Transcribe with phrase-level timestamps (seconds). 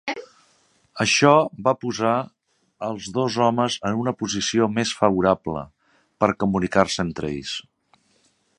[1.03, 1.33] Això
[1.67, 2.13] va posar
[2.87, 5.63] els dos homes en una posició més favorable
[6.25, 7.53] per comunicar-se entre ells.